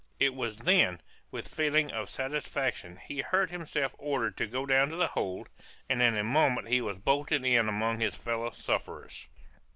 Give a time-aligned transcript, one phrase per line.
[0.19, 0.99] It was then
[1.29, 5.47] with feelings of satisfaction he heard himself ordered to go down to the hold,
[5.87, 9.27] and in a moment he was bolted in among his fellow sufferers.